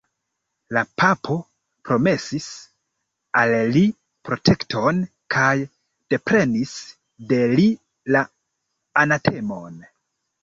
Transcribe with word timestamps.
La 0.75 0.81
papo 1.01 1.35
promesis 1.89 2.47
al 3.41 3.51
li 3.75 3.83
protekton 4.29 5.03
kaj 5.37 5.51
deprenis 6.15 6.71
de 7.33 7.41
li 7.59 7.67
la 8.17 8.23
anatemon. 9.05 9.79